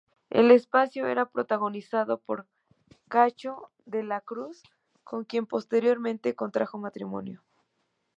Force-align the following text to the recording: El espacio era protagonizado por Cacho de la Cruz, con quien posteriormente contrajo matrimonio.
El 0.31 0.49
espacio 0.49 1.05
era 1.05 1.27
protagonizado 1.29 2.17
por 2.19 2.47
Cacho 3.07 3.69
de 3.85 4.01
la 4.01 4.19
Cruz, 4.21 4.63
con 5.03 5.25
quien 5.25 5.45
posteriormente 5.45 6.33
contrajo 6.33 6.79
matrimonio. 6.79 7.43